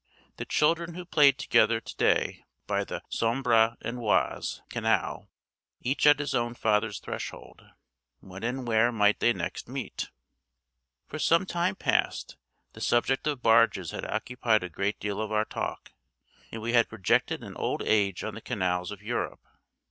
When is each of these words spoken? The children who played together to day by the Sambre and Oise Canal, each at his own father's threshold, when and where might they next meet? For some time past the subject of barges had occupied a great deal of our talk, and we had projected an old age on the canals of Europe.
The 0.37 0.45
children 0.45 0.95
who 0.95 1.05
played 1.05 1.37
together 1.37 1.79
to 1.79 1.95
day 1.95 2.43
by 2.65 2.83
the 2.83 3.03
Sambre 3.11 3.77
and 3.81 3.99
Oise 3.99 4.63
Canal, 4.67 5.29
each 5.79 6.07
at 6.07 6.17
his 6.17 6.33
own 6.33 6.55
father's 6.55 6.97
threshold, 6.99 7.61
when 8.19 8.41
and 8.41 8.67
where 8.67 8.91
might 8.91 9.19
they 9.19 9.31
next 9.31 9.69
meet? 9.69 10.09
For 11.07 11.19
some 11.19 11.45
time 11.45 11.75
past 11.75 12.35
the 12.73 12.81
subject 12.81 13.27
of 13.27 13.43
barges 13.43 13.91
had 13.91 14.05
occupied 14.05 14.63
a 14.63 14.69
great 14.69 14.99
deal 14.99 15.21
of 15.21 15.31
our 15.31 15.45
talk, 15.45 15.91
and 16.51 16.63
we 16.63 16.73
had 16.73 16.89
projected 16.89 17.43
an 17.43 17.55
old 17.55 17.83
age 17.83 18.23
on 18.23 18.33
the 18.33 18.41
canals 18.41 18.89
of 18.89 19.03
Europe. 19.03 19.45